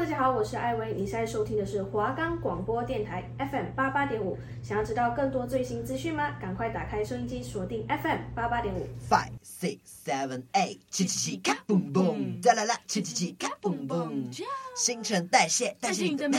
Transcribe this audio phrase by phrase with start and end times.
[0.00, 0.94] 大家好，我是艾薇。
[0.94, 4.38] 你现在收听的是华冈广播电台 FM 八八点五。
[4.62, 6.38] 想要知道更多最新资讯吗？
[6.40, 8.88] 赶快打开收音机，锁定 FM 八八点五。
[9.06, 14.42] Five six seven eight，七七七，卡嘣嘣，再来啦，七七七，卡嘣嘣，
[14.74, 16.38] 新陈代谢，代谢你的美。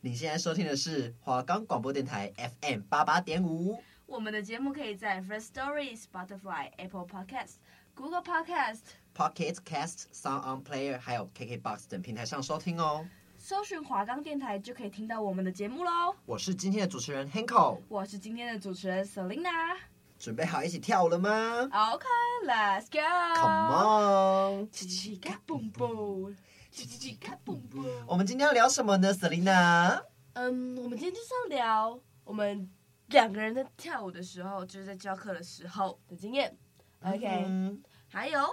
[0.00, 3.80] 你现在收听的是华冈广播电台 FM 八八点五。
[4.06, 7.58] 我们的节目可以在 First Story、Spotify、Apple Podcast、
[7.94, 8.80] Google Podcast、
[9.14, 13.06] Pocket Cast、Sound On Player，还有 KKBox 等平台上收听哦。
[13.38, 16.14] 搜寻华冈电台就可以听到我们的节目喽。
[16.26, 19.78] 我是今天的主持人 Hanko，我是今天的主持人 Selina。
[20.18, 23.00] 准备好一起跳舞了吗？OK，Let's go。
[23.40, 26.36] Come on，七七卡蹦蹦，
[26.70, 27.84] 七七七卡蹦蹦。
[28.06, 30.02] 我们今天要聊什么呢，Selina？
[30.34, 32.70] 嗯，我们今天就是要聊我们
[33.06, 36.54] 两个人在跳舞的时候，就是在教课的时候的经验。
[37.02, 38.46] OK，、嗯、还有。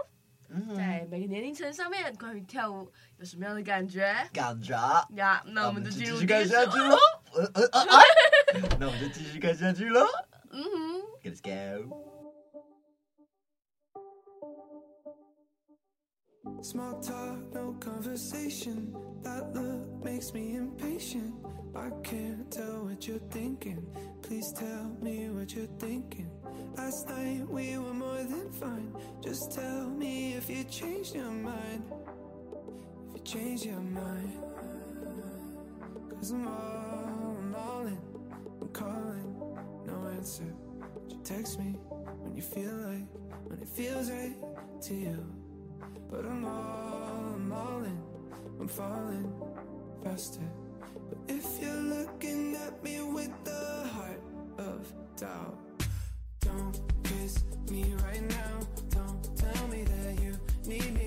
[0.76, 4.16] 在每个年龄层上面，关于跳舞有什么样的感觉？
[4.34, 4.74] 感觉
[5.16, 6.98] 呀，那我们就继续看下去喽。
[8.80, 10.06] 那我们就继续看下去喽。
[10.50, 12.17] 嗯哼，Let's go。
[16.62, 18.96] Small talk, no conversation.
[19.24, 21.34] That look makes me impatient.
[21.76, 23.86] I can't tell what you're thinking.
[24.22, 26.30] Please tell me what you're thinking.
[26.76, 28.94] Last night we were more than fine.
[29.22, 31.84] Just tell me if you changed your mind.
[33.10, 34.34] If you changed your mind.
[36.10, 38.00] Cause I'm all, I'm all in.
[38.62, 39.36] I'm calling,
[39.86, 40.52] no answer.
[40.80, 41.78] But you text me
[42.22, 43.08] when you feel like,
[43.46, 44.36] when it feels right
[44.82, 45.37] to you.
[46.10, 48.02] But I'm all, I'm all in,
[48.60, 49.34] I'm falling
[50.04, 50.42] faster.
[51.10, 54.22] But if you're looking at me with the heart
[54.58, 55.58] of doubt
[56.42, 61.07] Don't kiss me right now, don't tell me that you need me.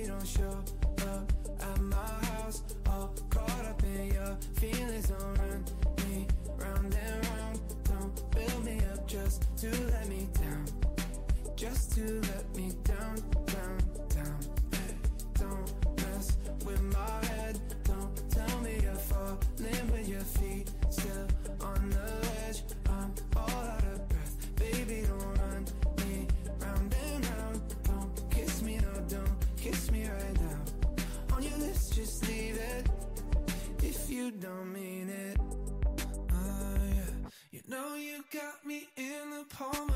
[39.61, 39.90] call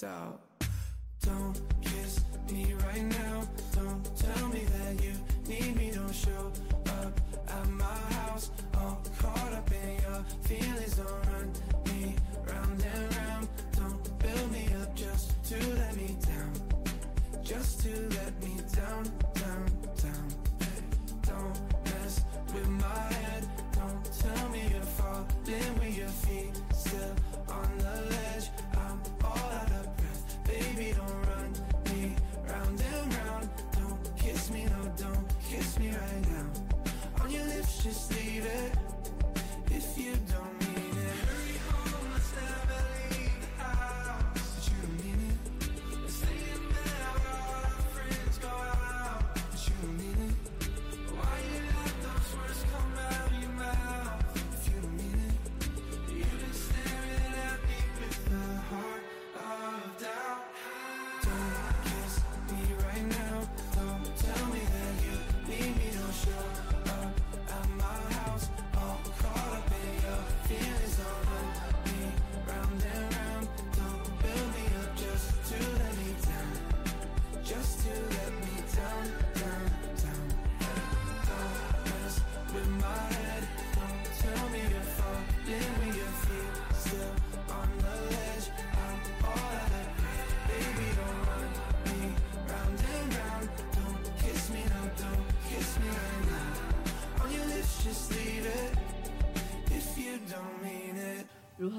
[0.00, 1.52] 如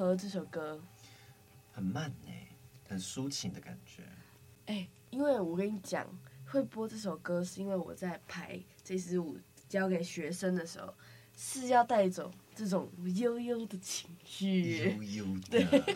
[0.10, 0.82] 何这首歌？
[1.72, 2.32] 很慢呢，
[2.88, 4.02] 很抒情的感觉。
[4.66, 6.04] 哎，因为我跟你讲，
[6.48, 10.92] 会播这首歌，是因为我在排这支舞教给学生的时候，
[11.38, 15.96] 是要带走这种悠悠的情绪，悠悠的， 对，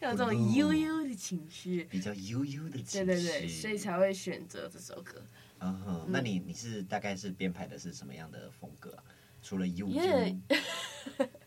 [0.00, 5.22] 要有这种悠悠的情绪，比较悠悠的情绪，对对对，所以才会选择这首歌。
[5.60, 9.04] 嗯，那你你是大概是编排的是什么样的风格啊？
[9.40, 10.38] 除了悠悠，yeah,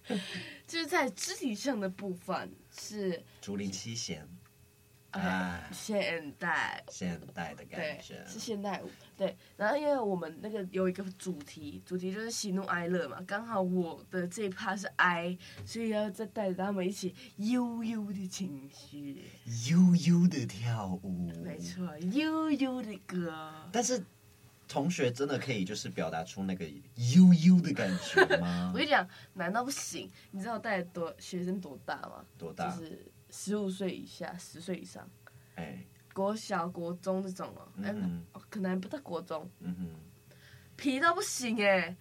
[0.68, 4.28] 就是在肢体上的部分是竹林七贤。
[5.12, 9.36] 啊现代现代的感觉是现代舞，对。
[9.58, 15.36] 然后因为我们那个有一个主题，主题就是喜怒哀乐嘛，刚好我的这一趴是哀，
[15.66, 19.24] 所以要再带着他们一起悠悠的情绪，
[19.72, 23.52] 悠悠的跳舞，没错，悠悠的歌。
[23.72, 24.06] 但是
[24.70, 28.70] 同学真的可以就是表达出那个悠悠的感觉吗？
[28.72, 30.10] 我跟你讲，难道不行？
[30.32, 32.24] 你知道我带多学生多大吗？
[32.38, 32.70] 多大？
[32.70, 33.12] 就是。
[33.32, 35.08] 十五岁以下，十岁以上，
[35.54, 40.36] 哎、欸，国小、国中这种哦，哎、嗯欸，可能还不到国中，嗯哼，
[40.76, 41.98] 皮到不行哎、欸！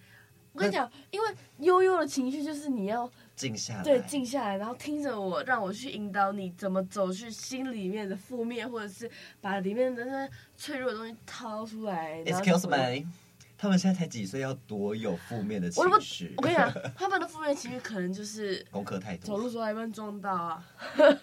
[0.53, 1.27] 我跟你讲，因为
[1.59, 3.07] 悠悠的情绪就是你要
[3.39, 9.09] 静下来，对，静下来，然后听着我，让我去引导你怎么走去心里面的负面，或者是
[9.39, 12.21] 把里面的那些脆弱的东西掏出来。
[12.25, 13.09] Excuse me，
[13.57, 16.33] 他们现在才几岁，要多有负面的情绪？
[16.35, 20.65] 我跟你讲， 他们的负面情绪可能就是功课太多，走路走到一半撞到啊。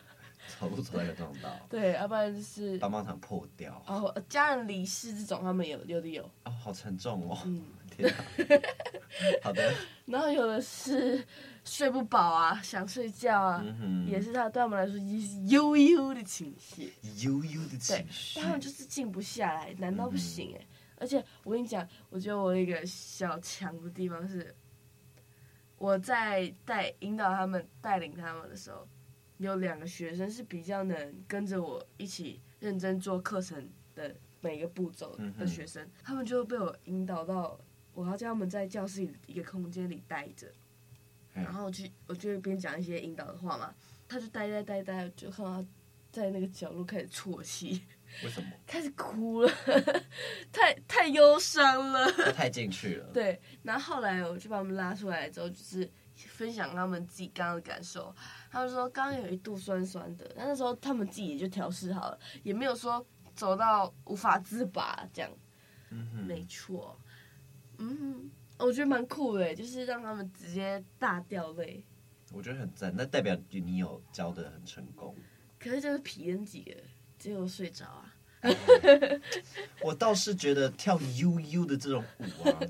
[0.61, 3.83] 走路走到一半撞到，对，要不然就是棒棒糖破掉。
[3.87, 6.23] 哦，家人离世这种，他们有有的有。
[6.45, 7.37] 哦，好沉重哦。
[7.45, 8.15] 嗯，天哪。
[9.43, 9.75] 好的。
[10.07, 11.23] 然后有的是
[11.67, 14.97] 睡不饱啊，想睡觉啊，嗯、也是他对我们来说
[15.49, 16.95] 悠悠的情绪。
[17.23, 18.41] 悠悠的情绪。
[18.41, 20.97] 对，他们就是静不下来，难道不行哎、欸嗯？
[20.99, 24.55] 而且我跟你讲，我觉得我一个小强的地方是，
[25.77, 28.89] 我在带引导他们、带领他们的时候。
[29.39, 37.61] 有两个学生是比较能跟着我一起认真做课程的每个步骤的学生，他们就被我引导到
[37.93, 40.51] 我要叫他们在教室里一个空间里待着，
[41.45, 43.75] 然后去我就一边讲一些引导的话嘛，
[44.09, 45.69] 他就呆呆呆呆，就看到他
[46.11, 47.83] 在那个角落开始啜泣，
[48.25, 48.51] 为什么？
[48.67, 49.53] 开始哭了，
[50.51, 53.07] 太太忧伤了，太进去了。
[53.13, 58.15] 对，然后后来我就把他们拉出来之后，就是分享他们自己刚刚的感受。
[58.51, 63.05] 他们说刚刚有一度酸酸的，但那时候他们自己也就调试好了，也没有说
[63.35, 65.31] 走到无法自拔这样。
[65.91, 66.99] 嗯哼，没错。
[67.79, 71.85] 嗯哼，我觉得蛮酷的，就是让他们直接大掉泪。
[72.33, 75.15] 我觉得很赞，那代表你有教的很成功。
[75.59, 76.75] 可是就是皮恩几个，
[77.19, 78.15] 只有睡着啊。
[79.83, 82.61] 我倒是觉得跳悠悠的这种舞啊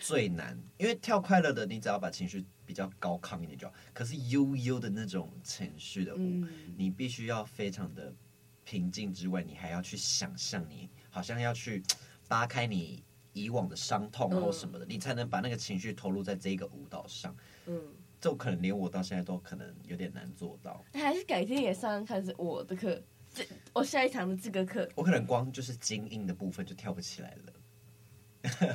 [0.00, 2.44] 最难，因为跳快乐的，你只要把情绪。
[2.66, 6.48] 比较高亢一点就好，可是悠悠的那种情绪的舞，嗯，
[6.78, 8.10] 你必须要非常的
[8.64, 11.82] 平静之外，你还要去想象，你好像要去
[12.26, 13.04] 扒开你
[13.34, 17.36] 以往的伤痛或什么的，嗯，你才能把那个情绪投入在这个舞蹈上。
[17.66, 17.78] 嗯，
[18.18, 20.82] 这可能连我到现在都可能有点难做到。
[20.94, 23.02] 还是改天也上上看是我的课，
[23.34, 27.52] 这我下一堂的这个课，我可能光就是精英的部分就跳不起来了。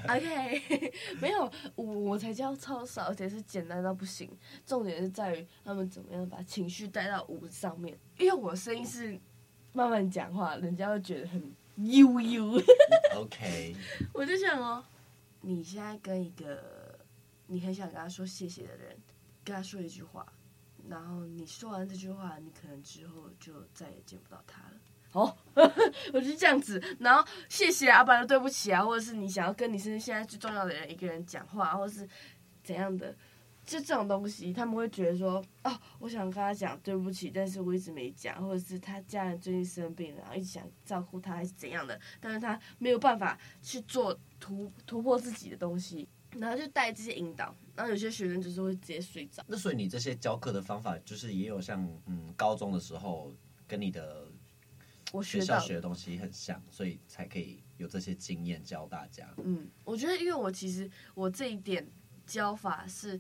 [0.08, 0.92] OK，
[1.22, 4.28] 没有我我才教超少，而且是简单到不行。
[4.66, 7.96] 重点是在于他们怎么样把情绪带到舞上面。
[8.18, 9.20] 因为我声音是
[9.72, 11.54] 慢慢讲话，人家会觉得很
[11.86, 12.62] 悠悠。
[13.16, 13.76] OK，
[14.14, 14.84] 我就想哦，
[15.42, 17.00] 你现在跟一个
[17.48, 18.98] 你很想跟他说谢谢的人，
[19.44, 20.26] 跟他说一句话，
[20.88, 24.74] 然后你说完这句话，你可能之后就再也见不到他了。
[25.12, 25.36] 哦，
[26.14, 32.08] 我就这样子，然后谢谢啊，不然对不起啊，或者是你想要跟你身边现在最重要的人一个人讲话，或者是
[32.64, 33.16] 怎样的，
[33.70, 49.44] 就这种东西，他们会觉得说，哦，我想跟他讲对不起，但是我一直没讲，或者是他家人最近生病了，然后一直想照顾他，还是怎样的，但是他没有办法去做突突破自己的东西，然后就带这些引导，然后有些学生就是会直接睡着。
[49.48, 53.32] 那所以你这些教课的方法，就是也有像嗯高中的时候
[53.68, 54.28] 跟你的。
[55.12, 59.28] 我学，学校学的东西很像，所以才可以有这些经验教大家。
[59.44, 61.84] 嗯，我觉得，因为我其实我这一点
[62.28, 63.20] 教法是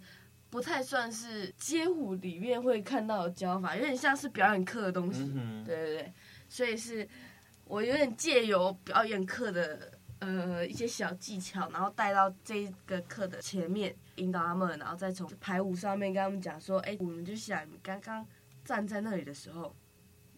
[0.49, 5.31] 不太算是街舞里面会看到的教法，有点像是表演课的东西。
[5.35, 5.63] 嗯。
[5.63, 6.13] 对对对，
[6.47, 7.07] 所以是
[7.65, 18.25] 我有点借由表演课的呃一些小技巧，然后带到这个课的前面，引导他们，然后再从排舞上面跟他们讲说：“哎，我们就想你刚刚
[18.65, 19.75] 站在那里的时候，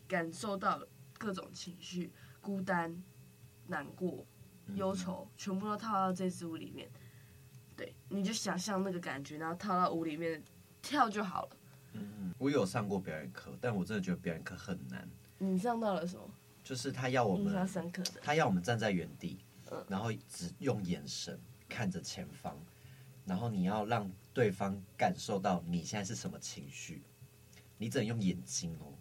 [0.07, 0.81] 感受到。”
[1.21, 2.99] 各种情绪，孤单、
[3.67, 4.25] 难过、
[4.73, 6.89] 忧愁，全部都套到这支舞里面。
[7.81, 10.39] 对，你就想象那个感觉，然后套到舞里面
[10.83, 11.57] 跳就好了。
[11.93, 15.09] 嗯，我有上过表演课，但我真的觉得表演课很难。
[15.39, 16.29] 你上到了什么？
[16.63, 17.67] 就是他要我们，
[18.21, 19.39] 他要我们站在原地，
[19.87, 22.55] 然后只用眼神看着前方，
[23.25, 27.01] 然后你要让对方感受到你现在是什么情绪，
[27.79, 28.93] 你只能用眼睛哦。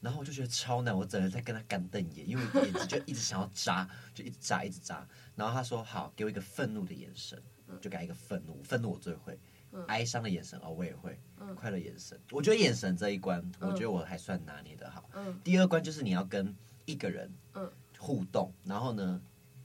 [0.00, 5.04] 然后我就觉得超难，我整个在跟他干瞪眼，因为眼睛就一直想要眨，就一直眨，一直眨。
[5.34, 7.40] 然后他说：“好，给我一个愤怒的眼神。”
[7.80, 9.38] 就给他一个愤怒，愤怒我最会。
[9.86, 11.18] 哀伤的眼神哦，我也会。
[11.56, 15.08] 快乐眼神，我觉得眼神这一关，我觉得我还算拿捏的好。
[15.42, 17.32] 第二关就是你要跟一个人
[17.98, 19.20] 互动，然后呢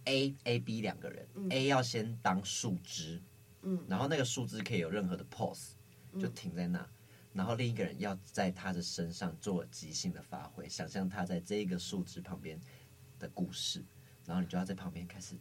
[0.05, 3.21] ，A A B 两个人，A 要先当树枝，
[3.87, 5.71] 然后那个树枝可以有任何的 pose，
[6.19, 6.87] 就停在那。
[7.33, 12.59] 然后另一个人要在他的身上做即兴的发挥，想象他在这一个树枝旁边
[13.19, 13.83] 的故事，
[14.25, 15.35] 然后你就要在旁边开始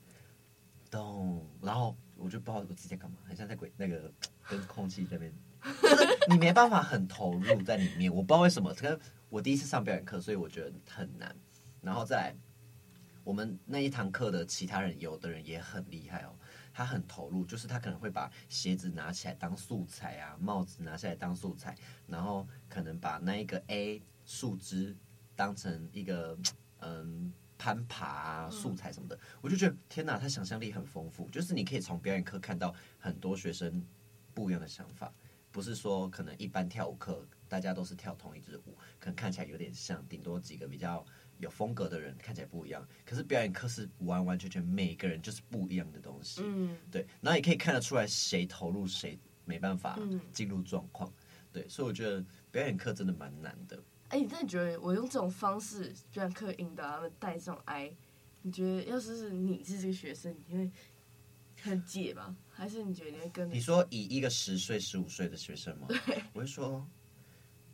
[0.91, 4.13] 动，然后我就不知道我自己在干嘛，很像在鬼那个
[4.49, 5.33] 跟空气这边，
[5.83, 11.35] 就是你没办法很投入在里面，我不知道为什么，可能我第一次上表演课，所以我觉得很难。
[11.83, 12.37] 然后再来，
[13.23, 16.35] 我们那一堂课的其他人，有的人也很厉害哦。
[16.73, 21.75] 他很投入，就是他可能会把鞋子拿起来当素材啊，帽子拿下来当素材，
[22.07, 24.95] 然后可能把那一个 A 树枝
[25.35, 26.37] 当成一个
[26.81, 33.85] 嗯攀爬啊素材什么的，我就觉得天哪，他想象力很丰富，就是你可以从表演课看到很多学生
[34.35, 35.13] 不一样的想法，
[35.51, 41.05] 不是说可能一般跳舞课大家都是跳同一支舞，可能看起来有点像，顶多几个比较。
[41.39, 46.41] 有风格的人看起来不一样，可是表演课是完完全全每个人就是不一样的东西。
[46.43, 49.99] 嗯，对，然后也可以看得出来谁投入谁没办法
[50.33, 51.13] 进入状况。
[51.53, 53.79] 对，所以我觉得表演课真的蛮难的。
[54.09, 57.91] 哎，你真的觉得我用这种方式居然可以引导他们带这种爱，
[58.43, 60.71] 你觉得要是是你是这个学生，你会
[61.63, 62.37] 很解吗？
[62.51, 65.89] 还是你觉得你会跟你说以一个十岁十五岁的学生吗？
[66.33, 66.87] 我会说。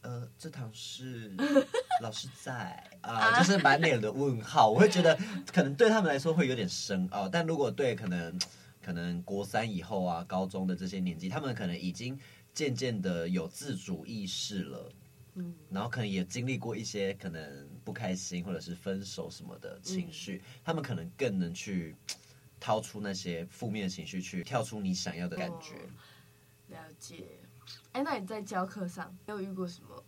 [0.04, 1.32] 呃，这堂是
[2.02, 4.68] 老师在啊、呃，就是满脸的问号。
[4.68, 5.16] 我会觉得
[5.52, 8.36] 可能对他们来说会有点深奥，但如果对可能
[8.82, 12.18] 可能国三以后啊，高中的这些年纪，他们可能已经
[12.52, 14.90] 渐渐的有自主意识了，
[15.34, 21.96] 嗯，然后可能也经历过一些可能不开心或者是分手什么的情绪，嗯、他们可能更能去
[22.60, 25.74] 掏出那些负面的情绪，去跳出你想要的感觉。
[25.76, 25.88] 哦、
[26.68, 27.38] 了解。
[27.92, 30.04] 哎，那你在教课上没有遇过什么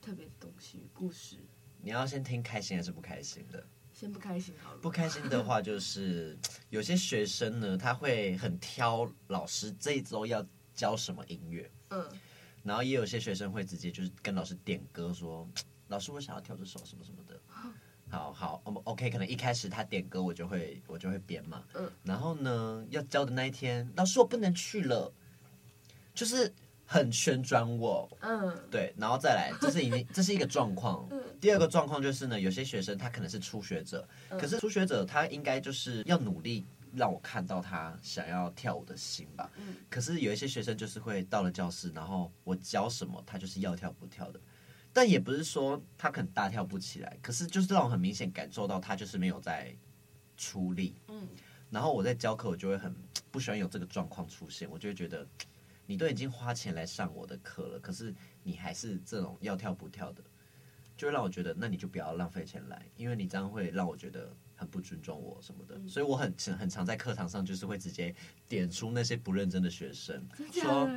[0.00, 1.36] 特别的东西、故事？
[1.82, 3.66] 你要先听开心还是不开心的？
[3.92, 4.78] 先不开心好了。
[4.78, 6.38] 不开心的话，就是
[6.70, 11.70] 有些学生呢，他会很挑老师这一周要教什么音乐。
[11.90, 12.08] 嗯。
[12.62, 15.48] 然后也有些学生会直接就是跟老师点歌说
[15.88, 17.40] ：“老师，我想要跳这首什么什么的。”
[18.08, 21.64] 好好我们，OK，可能一开始他点歌，我就会我就会编嘛。
[21.74, 21.90] 嗯。
[22.02, 25.12] 然后呢，要教的那一天，老师我不能去了，
[26.14, 26.52] 就是。
[26.84, 31.08] 很旋转我，嗯，对，然后再来，这是已经这是一个状况。
[31.40, 39.50] 第二个状况就是呢，有些学生他可能是初学者，可是初学者他应该就是要努力让我看到他想要跳舞的心吧。
[39.90, 44.40] 可是有一些学生就是会到了教室，然后我教什么他就是要跳不跳的，
[44.92, 49.74] 但也不是说他可能大跳不起来，可是就是让我很明显感受到他就是没有在
[50.36, 50.94] 出力。
[51.08, 51.28] 嗯，
[51.70, 52.94] 然后我在教课，我就会很
[53.30, 55.26] 不喜欢有这个状况出现，我就会觉得。
[55.84, 60.22] 你都已经花钱来上我的课了，可是你还是这种要跳不跳的，
[60.96, 65.78] 就会让我觉得，那你就不要浪费钱来，因为你这样会让我觉得很不尊重我什么的。
[65.88, 68.14] 所以我很很常在课堂上就是会直接
[68.48, 70.88] 点出那些不认真的学生，说，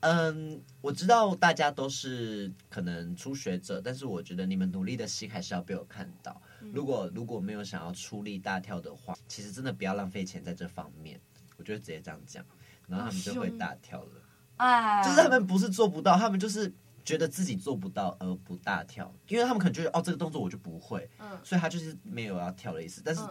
[0.00, 6.40] 嗯，我知道大家都是可能初学者，但是我觉得你们努力的心还是要被我看到。
[6.72, 11.20] 如果如果没有想要出力大跳的话，其实真的不要浪费钱在这方面。
[11.56, 12.44] 我就会直接这样讲。
[12.86, 14.22] 然后他们就会大跳了，
[14.56, 16.72] 哎，就是他们不是做不到，他们就是
[17.08, 23.00] 觉得自己做不到而不大跳，因为他们可能觉得哦，这个动作我就不会，嗯，所以他就是没有要跳的意思。
[23.02, 23.22] 但是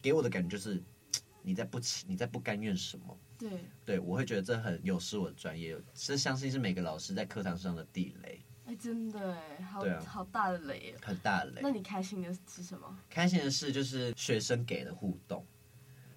[0.00, 0.80] 给我的感觉就是
[1.42, 3.18] 你在不起，你在不甘愿什么？
[3.36, 3.50] 对，
[3.84, 8.40] 对我会觉得这很有失我的专业，这相信是每个老师在课堂上的地雷。
[8.66, 11.60] 哎，真的哎，好，啊，好大的雷，很大的雷。
[11.60, 12.96] 那你开心的是什么？
[13.10, 15.44] 开心的事就是学生给的互动。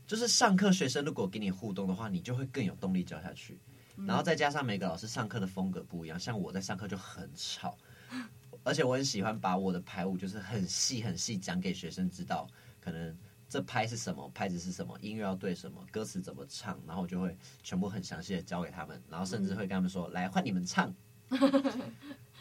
[0.06, 3.60] 就是上课，学生如果给你互动的话，你就会更有动力教下去。
[4.06, 7.78] 然后再加上每个老师上课的风格不一样，像我在上课就很吵，
[8.64, 12.48] 而且我很喜欢把我的排舞就是很细很细讲给学生知道，
[12.80, 13.18] 可能
[13.50, 20.94] 这拍是什么，拍子是什么，音乐要对什么，歌词怎么唱，然后我就会全部很详细的教给他们，然后甚至会跟他们说：“来，换你们唱。”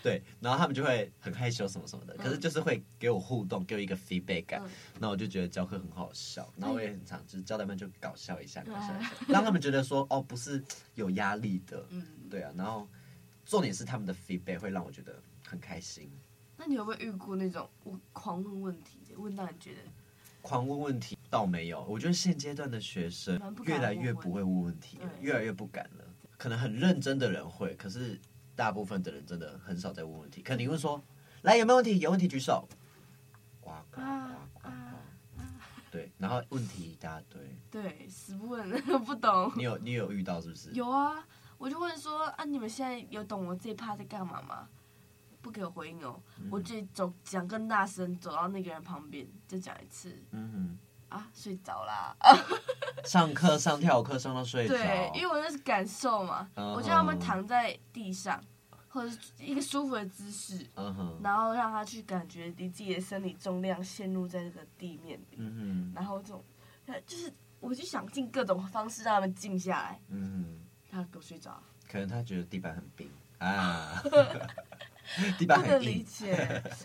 [0.02, 4.62] 对，然后他们就会很害羞什么什么的，可是就是会给我互动，给我一个 feedback 感，
[5.00, 10.62] 那我就觉得教课很好笑，然后我也很常就是教他们就搞笑一下，搞笑一下，让他们觉得说哦，不是
[10.94, 12.88] 有压力的，嗯，对啊，然后
[13.44, 16.10] 重点是他们的 feedback 会让我觉得很开心。
[16.56, 19.78] 那你有没有遇过那种我狂问问题，问到你觉得
[20.42, 21.16] 狂问问题？
[21.28, 26.04] 倒没有，我觉得现阶段的学生越来越不会问问题，越来越不敢了。
[26.38, 28.18] 可能很认真的人会，可是
[28.56, 30.42] 大部分的人真的很少在问问题。
[30.42, 31.00] 可能你问说，
[31.42, 31.98] 来有没有问题？
[32.00, 32.66] 有问题举手。
[33.60, 34.02] 呱呱呱
[34.62, 34.70] 呱
[35.36, 35.42] 呱。
[35.90, 37.56] 对，然后问题一大堆。
[37.70, 38.70] 对，死不问，
[39.04, 39.52] 不懂。
[39.56, 40.72] 你有你有遇到是不是？
[40.72, 41.24] 有啊，
[41.58, 44.68] 我就问说啊，你们现在有懂我这一趴在干嘛吗？
[45.42, 50.12] 不给我回应哦，嗯、我就走讲更大声，走到那个人旁边再讲一次。
[50.32, 50.78] 嗯哼。
[51.08, 52.16] 啊，睡着啦！
[53.04, 54.74] 上课上跳舞课上到睡着。
[54.74, 56.72] 对，因为我那是感受嘛，uh.
[56.74, 58.42] 我叫他们躺在地上，
[58.88, 61.14] 或者是一个舒服的姿势，uh huh.
[61.22, 65.94] 然后让他去感觉你自己的身体重量陷入在这个地面里，uh huh.
[65.94, 66.44] 然后这种，
[67.06, 70.00] 就是我就想尽各种方式让他们静下来。
[70.08, 70.60] 嗯、
[70.90, 70.92] uh huh.
[70.92, 71.62] 他给我睡着。
[71.88, 73.08] 可能他觉得地板很冰
[73.38, 74.02] 啊。
[75.38, 76.32] 不能理解，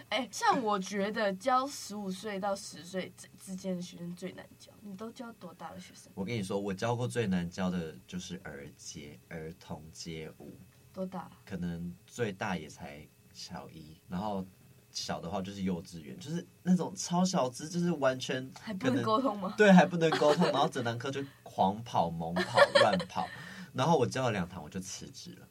[0.10, 4.72] 哎、欸，像我觉得教十五岁到十岁之间的学生最难教。
[4.82, 6.12] 你都教多大的学生？
[6.16, 10.52] 我跟你说，我教过最难教的就是儿街儿童街舞。
[10.94, 11.30] 多大？
[11.46, 14.46] 可能最大也才小一，然后
[14.92, 19.54] 小的话就是幼稚园，就是那种超小只，就是完全还不能沟通吗？
[19.58, 23.28] 对，还不能沟通，然后整堂课就狂跑、猛跑、乱跑，
[23.74, 25.48] 然后我教了两堂，我就辞职了。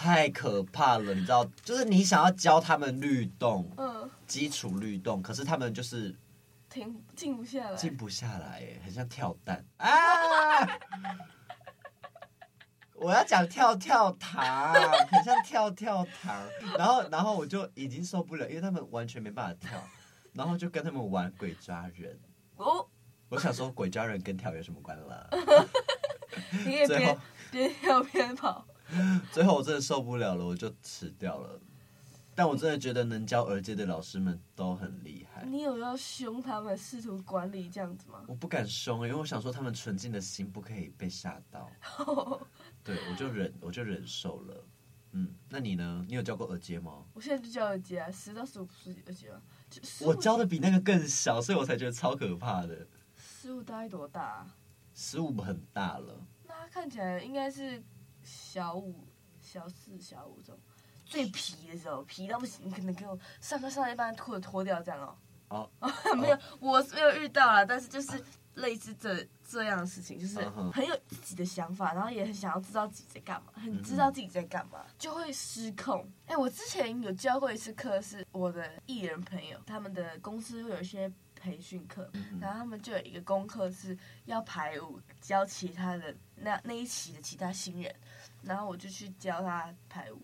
[0.00, 6.16] 太可怕了，你知道，就是你想要教他们律动，嗯，基础律动，可是他们就是
[6.70, 10.66] 停静不下来，静不下来，哎，很像跳蛋啊！
[12.96, 16.34] 我要讲跳跳糖，很像跳跳糖，
[16.78, 19.86] 然后，然后我就已经受不了，因为他们完全没办法跳，
[20.32, 22.18] 然后就跟他们玩鬼抓人。
[22.56, 22.86] 哦，
[23.28, 25.28] 我想说鬼抓人跟跳有什么关了？
[26.64, 27.18] 你也别
[27.50, 28.64] 边跳边跑。
[29.32, 31.60] 最后我真的受不了了，我就辞掉了。
[32.32, 35.44] 但我真的觉得能教儿街的老师们都很厉害。
[35.44, 38.24] 你有要凶他们，试图管理这样子吗？
[38.26, 41.70] 我不敢凶，因为我想说他们纯净的心不可以被吓到。
[42.82, 44.64] 对，我就忍，我就忍受了。
[45.12, 46.02] 嗯，那你呢？
[46.08, 47.04] 你有教过儿街吗？
[47.12, 49.42] 我现在就教儿街啊，十到十五岁儿街啊。
[50.00, 52.86] 我教的比那个更小，所以我才觉得超可怕的。
[53.16, 54.56] 十五大概多大啊？
[54.94, 56.24] 十五很大了。
[56.46, 57.82] 那他看起来应该是。
[58.30, 59.04] 小五、
[59.40, 60.60] 小四、小五这种
[61.04, 65.00] 最皮的时候，皮到不行，你可能给我上课上到一半裤子脱掉这样
[65.48, 65.68] 哦。
[65.80, 68.22] 哦， 没有，我是没有遇到啦，但是就是
[68.54, 70.38] 类似这这样的事情，就是
[70.72, 76.08] 很有自己的想法，然后也很想要知道自己在干嘛，很知道自己在干嘛，就会失控。
[76.26, 81.12] 哎，我之前有教过一次课，是我的艺人朋友，他们的公司会有一些。
[81.42, 82.06] 培训课，
[82.38, 87.96] 然后他们就有一个功课是要排舞，教其他的那那一期的其他新人，
[88.42, 90.22] 然后我就去教他排舞。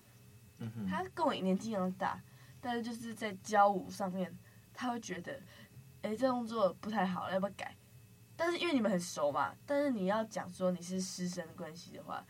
[0.59, 2.21] 嗯、哼他跟我年纪一样大，
[2.61, 4.35] 但是就是在教舞上面，
[4.73, 5.41] 他会觉得，
[6.03, 7.77] 哎，这动作不太好，要不要改？
[8.37, 12.25] 但是因为你们很熟嘛，但是你要讲说你是师生关系的话，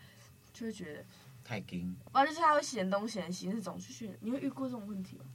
[0.53, 1.05] 就会觉得
[1.43, 1.95] 太硬。
[2.11, 5.25] 完了就是他会嫌东嫌西那种，就是你会遇过这种问题吗？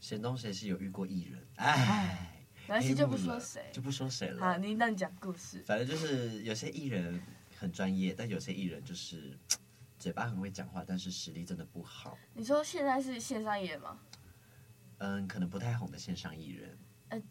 [0.00, 2.36] 嫌东嫌西有遇过艺人，哎。
[2.68, 4.40] 没关系，就不说谁，就不说谁了。
[4.40, 5.60] 好，你那你讲故事。
[5.66, 7.20] 反正就是有些艺人
[7.58, 9.36] 很专业，但有些艺人就是
[10.00, 12.18] 嘴巴很会讲话，但是实力真的不好。
[12.34, 14.00] 你说现在是线上艺人吗？
[14.98, 16.78] 嗯，可能不太红的线上艺人。
[17.10, 17.22] 呃，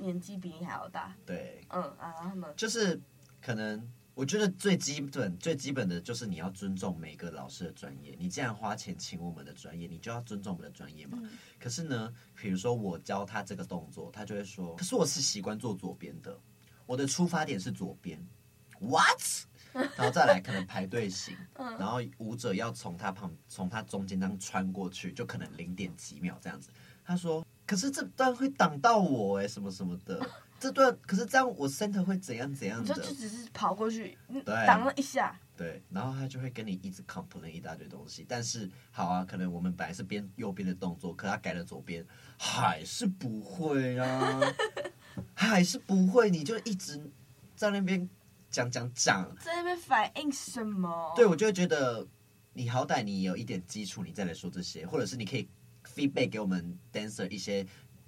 [0.00, 1.14] 年纪比你还要大。
[1.26, 1.64] 对。
[1.68, 3.00] 嗯啊，他们就是
[3.40, 3.88] 可能。
[4.16, 8.14] 我觉得最基本、最基本的就是你要尊重每个老师的专业。
[8.16, 11.18] 你既然花钱请我们的专业，你就要尊重我们的专业嘛。
[11.20, 16.38] 嗯、可是呢，比如说我教他这个动作，他就会说：“可是我是习惯做左边的，
[16.86, 18.24] 我的出发点是左边。”
[18.78, 19.20] What？
[19.74, 21.36] 然后再来可能排队型，
[21.78, 26.70] 然后舞者要从他旁、从他中间这样穿过去，就可能零点几秒这样子。
[27.04, 30.26] 他说：“可是这段会挡到我哎，什么什么的。
[30.58, 32.94] ”这段可是这样，我 center 会怎样怎样的？
[32.94, 34.16] 你就就只是跑过去，
[34.66, 35.38] 挡了一下。
[35.56, 38.24] 对，然后他就会跟你一直 complain 一大堆东西。
[38.26, 42.04] 但是好啊，可能我们本来是编右边的动作，可他改了左边，
[42.38, 44.40] 还是不会啊，
[45.34, 46.30] 还是不会。
[46.30, 46.98] 你就一直
[47.54, 48.08] 在那边
[48.54, 51.12] 讲讲讲，在那边反映什么？
[51.16, 52.06] 对，我就会觉得
[52.52, 55.48] 你好歹你有一点基础，你再来说这些，或者是你可以
[55.84, 57.66] feedback 给我们 dancer 一些。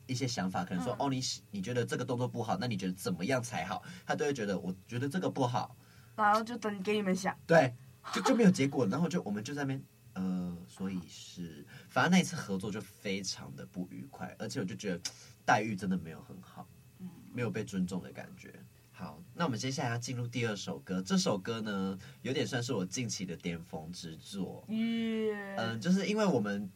[0.09, 3.83] 一些想法，可能说、嗯、哦，你你觉得这个动作不好，那你觉得怎么样才好？
[4.07, 5.77] 他都会觉得，我觉得这个不好，
[6.15, 7.75] 然后就等给你们想，对，
[8.15, 15.01] 就就没有结果，然后就我们就在那边，呃，所以是，反正那一次合作就非常的不愉快，而且我就觉得
[15.45, 16.69] 待遇真的没有很好，
[17.01, 18.55] 嗯，没有被尊重的感觉。
[18.99, 26.71] 好，那我们接下来要进入第二首歌，这首歌呢，有点算是我近期的巅峰之作，嗯，嗯，就是因为我们。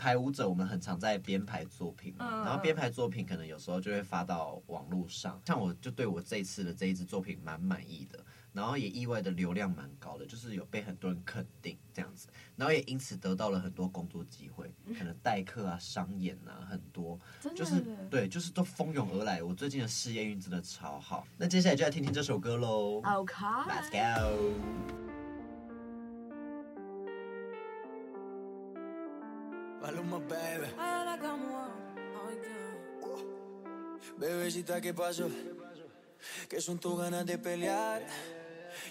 [0.00, 5.42] 排舞者，我们很常在编排作品嘛，嗯、然后编排作品可能有时候就会发到网络上。
[5.44, 17.18] 像我就对我这次的这一支作品蛮满意的，然后也意外的流量蛮高的，就是有被很多人肯定这样子，然后也因此得到了很多工作机会，可能代课啊、商演啊很多，
[17.54, 19.42] 就是对，就是都蜂拥而来。
[19.42, 21.26] 我最近的事业运真的超好。
[21.36, 23.00] 那接下来就来听听这首歌喽。
[23.04, 24.54] OK，Let's go。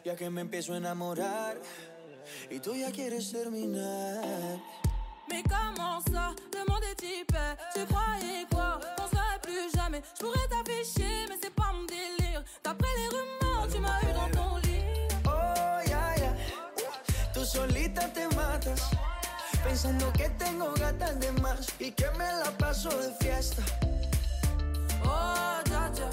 [0.04, 1.58] ya que me empiezo a enamorar
[2.50, 4.21] y tú ya quieres terminar.
[5.30, 7.58] Mais comment ça, le monde est hyper?
[7.73, 8.80] Tu croyais quoi?
[8.97, 10.02] On serait plus jamais.
[10.15, 12.43] Je pourrais t'afficher, mais c'est pas mon délire.
[12.63, 15.08] D'après les rumeurs, tu m'as eu dans ton lit.
[15.26, 16.34] Oh, ya, yeah, ya.
[16.78, 17.34] Yeah.
[17.34, 18.89] Tú solita te matas.
[19.65, 23.63] Pensando que tengo gatas de más y que me la paso de fiesta.
[25.04, 26.10] Oh, ya, ya.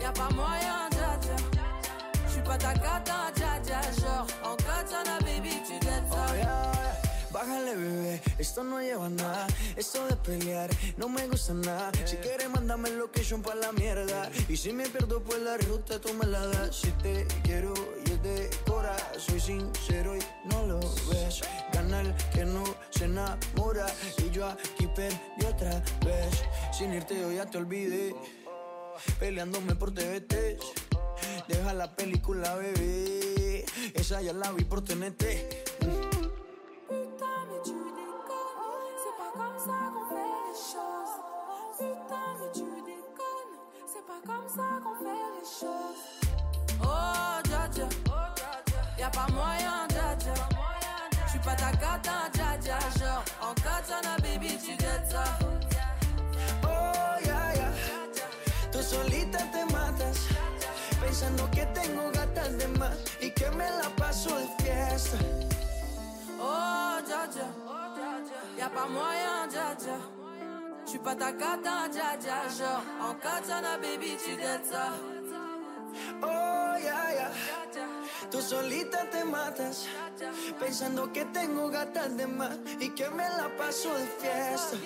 [0.00, 0.97] Y'a pas moyen
[2.48, 2.72] pas ta
[4.48, 5.74] En katana, baby, tu.
[6.10, 7.28] Oh, yeah, yeah.
[7.30, 9.46] Bájale, bebé, esto no lleva nada.
[9.76, 11.92] Esto de pelear no me gusta nada.
[12.06, 14.30] Si quieres, mándame location pa' la mierda.
[14.48, 16.76] Y si me pierdo, pues la ruta tú me la das.
[16.76, 17.74] Si te quiero,
[18.06, 18.96] yo te cora.
[19.18, 21.42] Soy sincero y no lo ves.
[21.72, 23.86] Canal que no se enamora.
[24.24, 26.42] Y yo aquí perdí otra vez.
[26.72, 28.16] Sin irte, yo ya te olvidé.
[29.20, 30.87] Peleándome por TVT
[31.48, 33.64] Deja la película, bebé.
[33.94, 35.48] Esa ya la vi por tenerte.
[35.80, 38.96] Putain, mais tu déconnes.
[39.02, 41.14] C'est pas comme ça qu'on fait les choses.
[41.78, 43.54] Putain, mais tu déconnes.
[43.86, 46.02] C'est pas comme ça qu'on fait les choses.
[46.82, 47.08] Oh.
[48.98, 49.86] Y'a pas moyen,
[51.44, 51.70] pas ta
[54.10, 54.72] en baby, tu.
[56.64, 57.68] Oh, ya, ya.
[58.82, 59.87] Solita te matas
[61.08, 65.16] pensando que tengo gatas de más y que me la paso de fiesta.
[66.38, 67.48] Oh, ya, ya.
[68.58, 69.98] Y'a pas moyen, ya, ya.
[70.84, 72.82] J'suis pas ta cata, ya, ya, genre.
[73.08, 74.32] En katana, baby, tu
[74.70, 74.92] ça.
[76.22, 77.30] Oh, ya, ya.
[78.30, 79.86] Tú solita te matas.
[80.60, 84.76] Pensando que tengo gatas de más y que me la paso de fiesta.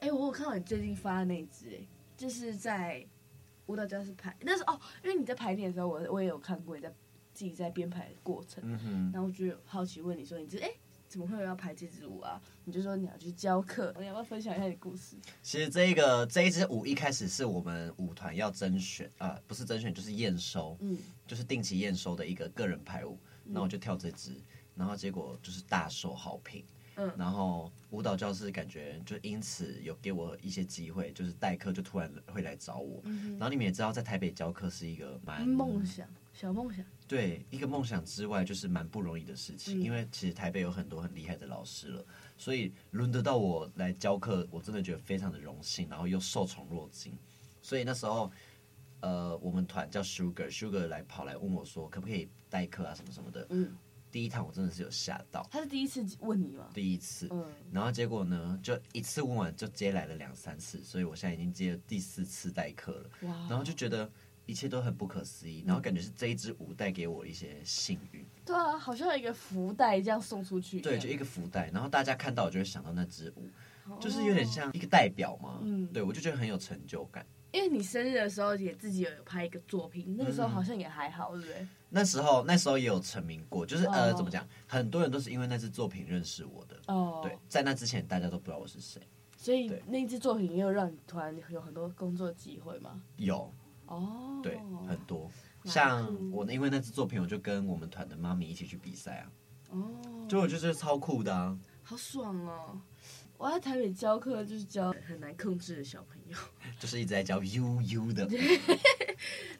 [0.00, 3.04] 哎，我有看到你最近发的那支，哎，就是在
[3.66, 6.88] 舞蹈教室排，那是哦，因为你在排练的时候，我我也有看过你在
[7.32, 10.70] 自己在编排的过程，嗯哼，然后我就好奇问你说，你这哎。
[11.08, 12.38] 怎么会有要排这支舞啊？
[12.64, 15.14] 你就说你要去教课，你要不要分享一下你故事？
[15.40, 23.16] 其实这个这一支舞一开始是我们舞团要甄选啊、呃，不是甄选就是验收，嗯，就是定期验收的一个个人排舞。
[23.44, 24.32] 那、嗯、我就跳这支，
[24.74, 26.64] 然后结果就是大受好评，
[26.96, 36.84] 嗯，然后舞蹈教室感觉就因此有给我一些机会，就是代课就突然会来找我，嗯、然后你们也知道在台北教课是一个蛮梦想，小梦想。
[37.06, 39.78] 对，一个梦想之外，就是蛮不容易的事情。
[39.78, 42.04] 嗯、因为其实台北有很多很厉害的老师了，
[42.36, 47.12] 所以轮得到我来教课，我真的觉得非常的荣幸，然后又受宠若惊。
[47.62, 48.32] 所以那时候，
[49.00, 53.46] 呃，我们团叫 Sugar，Sugar 来跑来问我说，可不可以代课啊，什么什么的。
[53.50, 53.76] 嗯。
[54.16, 55.46] 第一趟我真的是有吓到。
[55.50, 56.70] 他是第一次问你吗？
[56.72, 57.28] 第一次。
[57.30, 57.44] 嗯。
[57.70, 63.10] 然后结果呢，就一次问完就接来了两三次，所以我现在已经接了第四次代课了。
[63.28, 63.34] 哇。
[63.50, 64.10] 然后就觉得。
[64.46, 68.24] 一切都很不可思议，然后感觉是这一支舞带给我一些幸运。
[68.44, 70.80] 对啊，好像一个福袋这样送出去。
[70.80, 73.48] 对，就一个福袋，然后大家看到我就会想到那支舞，
[73.88, 75.58] 哦、就是有点像一个代表嘛。
[75.64, 77.26] 嗯，对，我就觉得很有成就感。
[77.52, 81.66] 因为你生日的时候也自己有拍一个作品，那个时候好像也还好，对不对？
[81.88, 84.46] 那时候那时候也有成名过，就是、哦、呃，怎么讲？
[84.66, 86.76] 很多人都是因为那支作品认识我的。
[86.86, 87.20] 哦。
[87.22, 89.00] 对，在那之前大家都不知道我是谁。
[89.36, 93.00] 所以那支作品也有让你突然有很多工作机会吗？
[93.16, 93.52] 有。
[93.86, 95.30] 哦，oh, 对，很多，
[95.64, 99.30] 像我因为那支作品，我就跟我们团的妈咪一起去比赛啊。
[99.70, 102.80] 哦，oh, 就我觉得超酷的啊，好爽哦！
[103.38, 106.36] 我在台北教课，就是教很难控制的小朋友，
[106.80, 108.26] 就是一直在教悠悠的。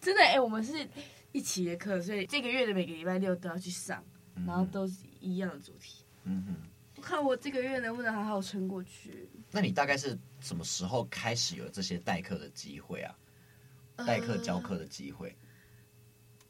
[0.00, 0.86] 真的哎、欸，我们是
[1.32, 4.04] 一起的课，所以这个月的每个礼拜六都要去上，
[4.46, 6.04] 然后都是一样的主题。
[6.24, 9.28] 嗯哼，看我这个月能不能好好撑过去。
[9.50, 13.16] 那你大概是什么时候开始有这些代课的机会啊？
[14.06, 15.28] 代课教课的机会？
[15.28, 15.36] 呃，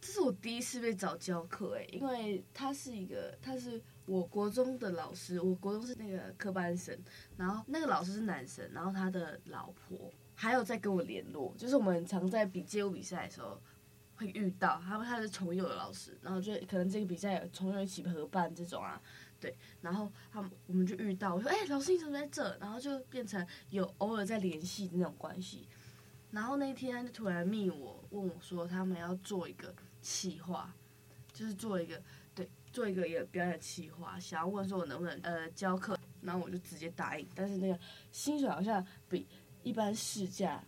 [0.01, 6.97] 这是我第一次被找教课哎，因为他是一个，他是我国中的老师，我国中是那个科班生，
[7.37, 13.61] 然后那个老师是男生，然后他的老婆还有在跟我联络，就是我们常在比街舞比赛的时候
[14.15, 19.01] 会遇到，他们他是重幼的老师，然后就可能这个比赛有重幼一起合办这种啊，
[19.41, 22.57] 对，然后他们我们就遇到，我说哎、老师你怎么在这？
[22.59, 25.69] 然后就变成有偶尔在联系的那种关系。
[26.33, 30.75] 然后那一天就突然密我，问我说他们要做一个企划，
[31.33, 32.03] 就是做一个，
[32.77, 37.27] 做一个也表演企划，想要问说我能不能呃教课，然后我就直接答应。
[37.35, 37.81] 但是那个
[38.13, 39.27] 薪水好像比
[39.63, 40.63] 一般市价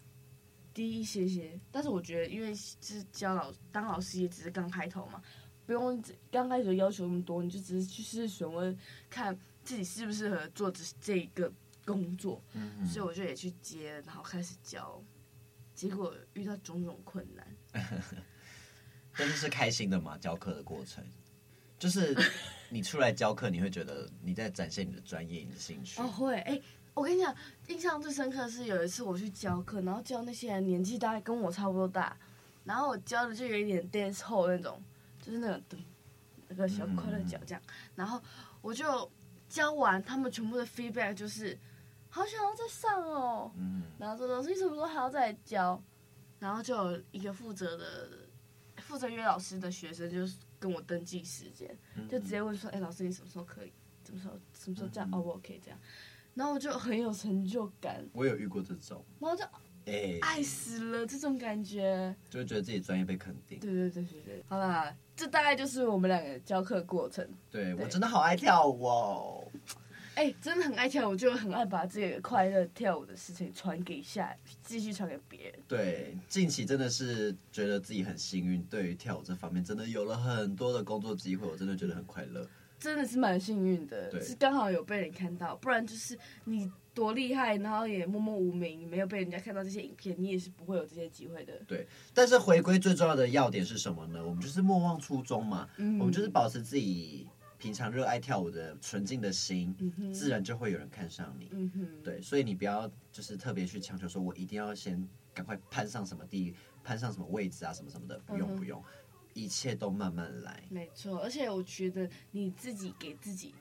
[0.72, 5.22] 低一些些，但是我觉得因为是教老当老师也只是刚开头嘛，
[5.66, 8.74] 不用刚开始要求那么多，你就只是去试试询问，
[9.10, 11.52] 看自己适不适合做这这一个
[11.84, 12.42] 工作。
[12.90, 15.04] 所以我就也去接，然后开始教。
[15.74, 17.46] 结果遇到种种困难，
[19.14, 20.16] 但是是开心的嘛？
[20.16, 21.04] 教课的过程，
[21.78, 22.16] 就是
[22.68, 26.00] 你出来教课，你会觉得你在展现你的专业、你的兴趣。
[26.00, 26.62] 哦，会哎、欸，
[26.94, 27.34] 我跟你讲，
[27.68, 32.16] 印象最深刻的是有一次我去教课，然后教那些人年纪大概跟我差不多大，
[32.64, 34.82] 然后我教的就有一点 dance hall 那种，
[35.22, 35.62] 就是那种
[36.48, 38.20] 那个小快乐脚这样，嗯、然后
[38.60, 39.10] 我就
[39.48, 41.58] 教完，他们全部的 feedback 就是。
[42.10, 45.80] 好想要再上哦，嗯、然后说老师，你什么时候还要再来教？
[46.38, 48.08] 然后就有一个负责的
[48.78, 53.72] 负责约老师的学生，就是跟我登记时间，嗯、就直接问说：“哎，老师，你什么时候可以？
[54.04, 54.34] 什么时候？
[54.52, 55.08] 什么时候这样？
[55.12, 55.78] 哦，我 OK 这样。”
[56.34, 58.06] 然后我就很有成就感。
[58.12, 59.44] 我有遇过这种，然后就
[59.86, 63.58] 哎，爱死了这种感觉，就会觉得自己专业被肯定。
[63.58, 67.26] 对对对对对，好啦，这大概就是我们两个教课过程。
[67.50, 69.47] 对，对我真的好爱跳舞哦。
[70.18, 75.54] 哎、欸，真的很爱跳舞，就很爱把自己的快乐跳舞的事情传给下，继续传给别人。
[75.68, 82.44] 对，近期真的是觉得自己很幸运，对于跳舞这方面真的有了很多的工作机会，我真的觉得很快乐。
[82.80, 91.52] 真的是蛮幸运的，是刚好有被人看到，不然就是你多厉害，然后也默默无名，没有被人家看到这些影片，你也是不会有这些机会的。
[91.64, 94.20] 对，但是回归最重要的要点是什么呢？
[94.26, 97.28] 我们就是莫忘初衷嘛，嗯、我们就是保持自己。
[97.58, 101.48] 平常热爱跳舞的纯净的心，嗯、自然就会有人看上你。
[101.52, 108.82] 嗯、对，所以你不要就是特别去强求，说我一定要先赶快攀上什么地，攀上什么位置啊，什么什么的，不用、不用，
[109.34, 110.62] 一切都慢慢来。
[110.70, 113.52] 没错，而且我觉得你自己给自己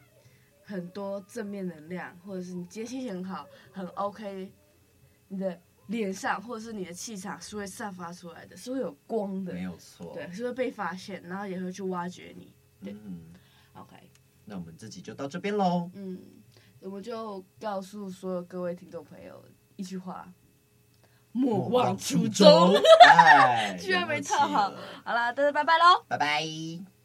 [0.64, 4.52] 很多正面能量，或者是你今天心情很好，很 OK，
[5.28, 12.54] 你的脸上或者是你的气场是会散发出来的，是会有光的，没有错，对，是会被发现，然后也会去挖掘你。
[12.84, 12.94] 对。
[12.94, 13.22] 嗯
[13.80, 13.96] OK，
[14.46, 15.90] 那我们这集就到这边喽。
[15.94, 16.20] 嗯，
[16.80, 19.44] 我们就告诉所有各位听众朋友
[19.76, 20.28] 一句话：
[21.32, 22.74] 莫忘初衷。
[23.08, 24.72] 哎， 居然没唱好。
[25.06, 26.04] 好了，大家拜拜喽！
[26.08, 26.97] 拜拜。